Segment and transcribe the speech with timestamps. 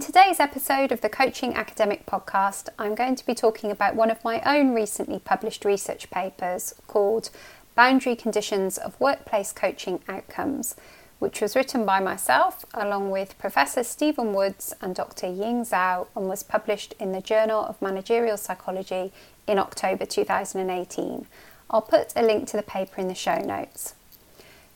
[0.00, 4.10] In today's episode of the Coaching Academic Podcast, I'm going to be talking about one
[4.10, 7.28] of my own recently published research papers called
[7.74, 10.74] Boundary Conditions of Workplace Coaching Outcomes,
[11.18, 15.26] which was written by myself along with Professor Stephen Woods and Dr.
[15.26, 19.12] Ying Zhou and was published in the Journal of Managerial Psychology
[19.46, 21.26] in October 2018.
[21.68, 23.96] I'll put a link to the paper in the show notes.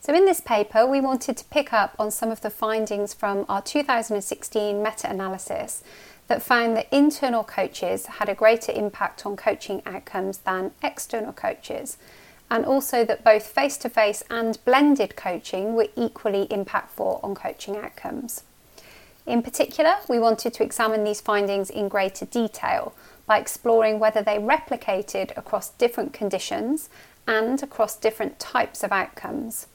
[0.04, 3.46] So, in this paper, we wanted to pick up on some of the findings from
[3.48, 5.82] our 2016 meta analysis
[6.28, 11.96] that found that internal coaches had a greater impact on coaching outcomes than external coaches,
[12.50, 17.74] and also that both face to face and blended coaching were equally impactful on coaching
[17.78, 18.42] outcomes.
[19.24, 24.36] In particular, we wanted to examine these findings in greater detail by exploring whether they
[24.36, 26.90] replicated across different conditions
[27.26, 29.66] and across different types of outcomes.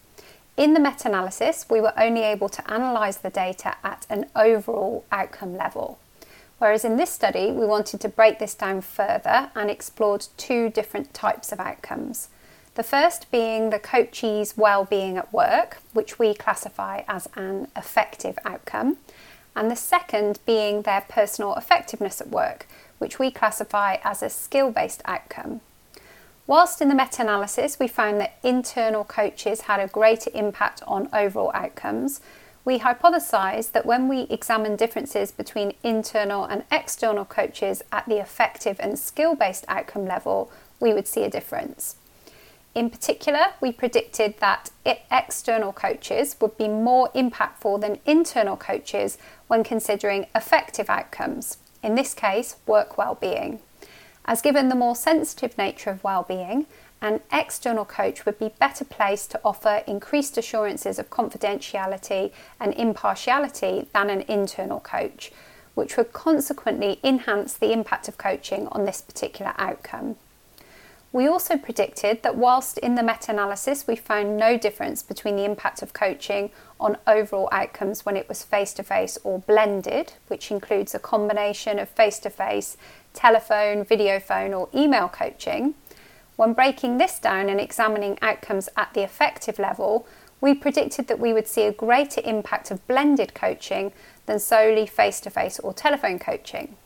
[0.59, 5.05] In the meta analysis, we were only able to analyse the data at an overall
[5.09, 5.99] outcome level.
[6.57, 11.13] Whereas in this study, we wanted to break this down further and explored two different
[11.13, 12.27] types of outcomes.
[12.75, 18.97] The first being the coachee's well-being at work, which we classify as an affective outcome,
[19.55, 25.03] and the second being their personal effectiveness at work, which we classify as a skill-based
[25.05, 25.61] outcome.
[26.49, 31.07] Whilst in the meta analysis we found that internal coaches had a greater impact on
[31.13, 32.21] overall outcomes,
[32.65, 38.77] we hypothesised that when we examine differences between internal and external coaches at the affective
[38.79, 41.97] and skill based outcome level, we would see a difference.
[42.73, 44.71] In particular, we predicted that
[45.11, 52.15] external coaches would be more impactful than internal coaches when considering affective outcomes, in this
[52.15, 53.59] case, work well-being
[54.25, 56.65] as given the more sensitive nature of well-being,
[57.01, 63.87] an external coach would be better placed to offer increased assurances of confidentiality and impartiality
[63.93, 65.31] than an internal coach,
[65.75, 70.17] which would consequently enhance the impact of coaching on this particular outcome.
[71.11, 75.45] We also predicted that whilst in the meta analysis we found no difference between the
[75.45, 80.51] impact of coaching on overall outcomes when it was face to face or blended, which
[80.51, 82.77] includes a combination of face to face,
[83.13, 85.73] telephone, video phone, or email coaching.
[86.35, 90.07] When breaking this down and examining outcomes at the affective level,
[90.41, 93.93] we predicted that we would see a greater impact of blended coaching
[94.27, 96.77] than solely face to face or telephone coaching.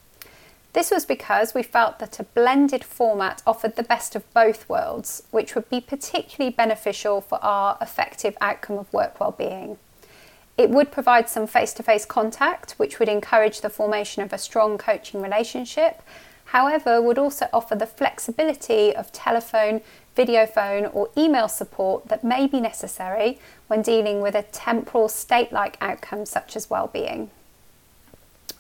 [0.74, 5.22] This was because we felt that a blended format offered the best of both worlds,
[5.30, 9.78] which would be particularly beneficial for our affective outcome of work well-being.
[10.58, 15.22] It would provide some face-to-face contact, which would encourage the formation of a strong coaching
[15.22, 16.02] relationship.
[16.46, 19.82] However, would also offer the flexibility of telephone,
[20.16, 25.78] video phone, or email support that may be necessary when dealing with a temporal state-like
[25.82, 27.30] outcome such as well-being.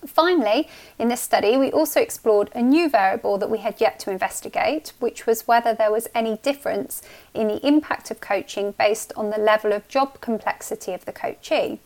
[0.06, 0.68] Finally,
[1.00, 4.94] in this study, we also explored a new variable that we had yet to investigate,
[5.00, 7.02] which was whether there was any difference
[7.34, 11.80] in the impact of coaching based on the level of job complexity of the coachee.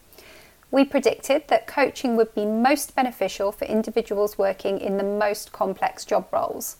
[0.69, 6.03] We predicted that coaching would be most beneficial for individuals working in the most complex
[6.03, 6.77] job roles.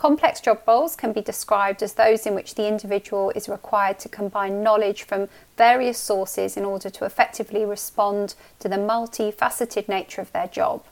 [0.00, 4.08] Complex job roles can be described as those in which the individual is required to
[4.08, 5.28] combine knowledge from
[5.58, 10.82] various sources in order to effectively respond to the multifaceted nature of their job.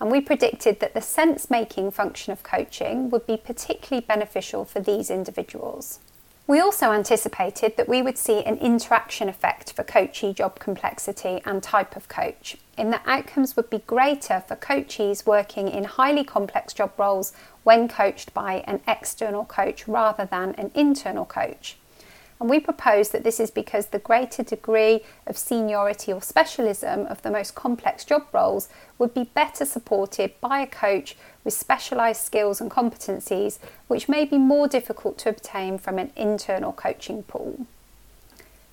[0.00, 4.80] And we predicted that the sense making function of coaching would be particularly beneficial for
[4.80, 6.00] these individuals.
[6.52, 11.62] We also anticipated that we would see an interaction effect for coachee job complexity and
[11.62, 16.74] type of coach, in that outcomes would be greater for coachees working in highly complex
[16.74, 17.32] job roles
[17.62, 21.78] when coached by an external coach rather than an internal coach.
[22.38, 27.22] And we propose that this is because the greater degree of seniority or specialism of
[27.22, 28.68] the most complex job roles
[28.98, 33.58] would be better supported by a coach with specialised skills and competencies,
[33.88, 37.66] which may be more difficult to obtain from an internal coaching pool.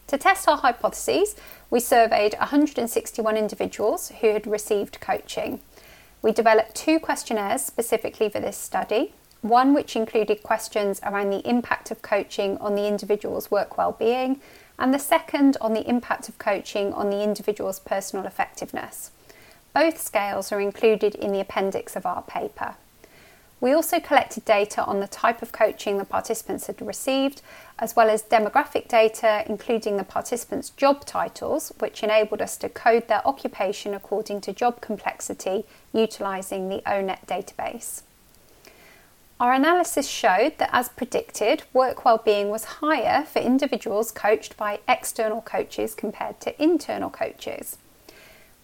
[0.08, 1.36] To test our hypotheses,
[1.70, 5.62] we surveyed 161 individuals who had received coaching.
[6.22, 11.92] We developed two questionnaires specifically for this study one which included questions around the impact
[11.92, 14.42] of coaching on the individual's work well-being,
[14.78, 19.12] and the second on the impact of coaching on the individual's personal effectiveness.
[19.80, 22.76] Both scales are included in the appendix of our paper.
[23.62, 27.42] We also collected data on the type of coaching the participants had received,
[27.80, 33.08] as well as demographic data, including the participants' job titles, which enabled us to code
[33.08, 38.02] their occupation according to job complexity utilising the ONET database.
[39.40, 45.42] Our analysis showed that, as predicted, work well-being was higher for individuals coached by external
[45.42, 47.78] coaches compared to internal coaches.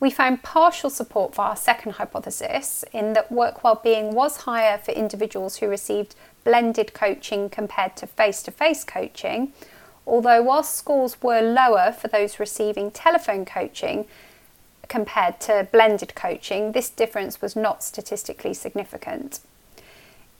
[0.06, 4.92] We found partial support for our second hypothesis in that work well-being was higher for
[4.92, 6.14] individuals who received
[6.44, 9.52] blended coaching compared to face-to-face coaching,
[10.06, 14.06] although whilst scores were lower for those receiving telephone coaching
[14.90, 19.40] compared to blended coaching, this difference was not statistically significant.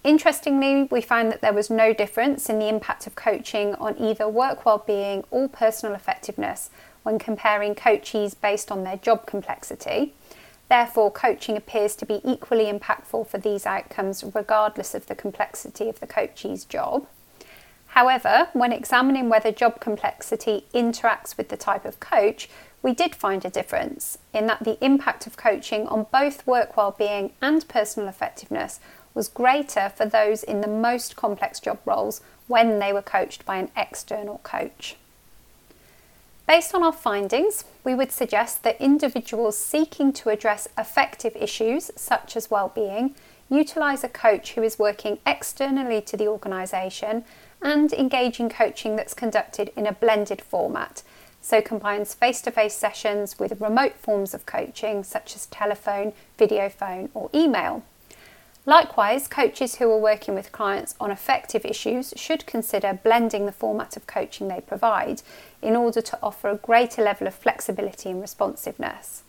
[0.04, 4.30] Interestingly, we found that there was no difference in the impact of coaching on either
[4.30, 6.70] work well-being or personal effectiveness
[7.06, 10.16] when comparing coachees based on their job complexity.
[10.70, 16.00] Therefore, coaching appears to be equally impactful for these outcomes regardless of the complexity of
[16.00, 17.06] the coachee's job.
[17.90, 22.50] However, when examining whether job complexity interacts with the type of coach,
[22.82, 27.34] we did find a difference in that the impact of coaching on both work well-being
[27.40, 28.80] and personal effectiveness
[29.14, 33.58] was greater for those in the most complex job roles when they were coached by
[33.58, 34.98] an external coach.
[36.48, 42.38] Based on our findings, we would suggest that individuals seeking to address affective issues such
[42.38, 43.16] as well-being
[43.50, 47.24] utilise a coach who is working externally to the organisation
[47.62, 51.02] and engage in coaching that's conducted in a blended format,
[51.42, 57.30] so combines face-to-face sessions with remote forms of coaching such as telephone, video phone or
[57.34, 57.84] email.
[58.68, 63.96] Likewise, coaches who are working with clients on affective issues should consider blending the format
[63.96, 65.22] of coaching they provide
[65.62, 69.22] in order to offer a greater level of flexibility and responsiveness.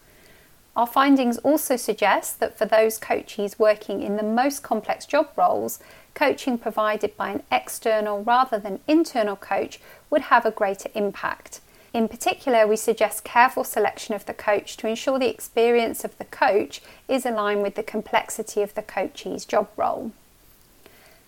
[0.75, 5.81] Our findings also suggest that for those coaches working in the most complex job roles,
[6.15, 11.61] coaching provided by an external rather than internal coach would have a greater impact.
[11.93, 16.25] In particular, we suggest careful selection of the coach to ensure the experience of the
[16.25, 20.13] coach is aligned with the complexity of the coachee's job role.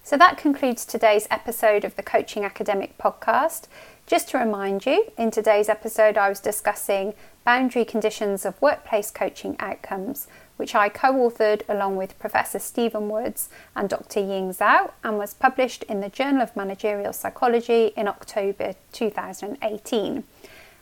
[0.03, 3.67] So that concludes today's episode of the Coaching Academic podcast.
[4.07, 7.13] Just to remind you, in today's episode, I was discussing
[7.45, 10.27] boundary conditions of workplace coaching outcomes,
[10.59, 14.21] which I co authored along with Professor Stephen Woods and Dr.
[14.21, 20.25] Ying Zhou, and was published in the Journal of Managerial Psychology in October 2018.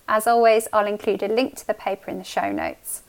[0.09, 3.03] As always, I'll include a link to the paper in the show notes.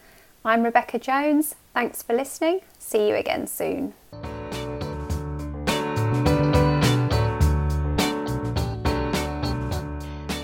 [0.44, 1.56] I'm Rebecca Jones.
[1.74, 2.62] Thanks for listening.
[2.80, 3.94] See you again soon.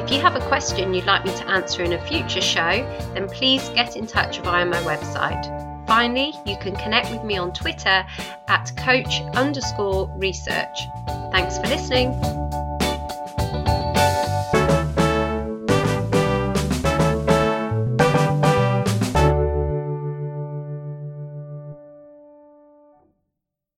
[0.00, 3.28] If you have a question you'd like me to answer in a future show, then
[3.28, 5.65] please get in touch via my website.
[5.86, 8.04] Finally, you can connect with me on Twitter
[8.48, 10.78] at coach underscore research.
[11.32, 12.45] Thanks for listening.